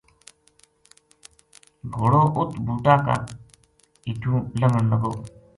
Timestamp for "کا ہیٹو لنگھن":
3.05-4.83